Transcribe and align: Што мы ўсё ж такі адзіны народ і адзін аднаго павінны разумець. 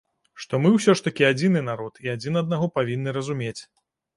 Што 0.43 0.59
мы 0.63 0.69
ўсё 0.77 0.95
ж 1.01 1.03
такі 1.09 1.27
адзіны 1.31 1.61
народ 1.69 2.01
і 2.07 2.11
адзін 2.17 2.41
аднаго 2.43 2.73
павінны 2.79 3.15
разумець. 3.19 3.57